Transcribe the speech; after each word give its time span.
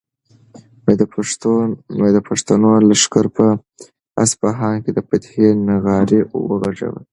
د 2.15 2.19
پښتنو 2.27 2.71
لښکر 2.89 3.25
په 3.37 3.45
اصفهان 4.23 4.75
کې 4.83 4.91
د 4.93 4.99
فتحې 5.09 5.47
نغارې 5.67 6.19
وغږولې. 6.49 7.03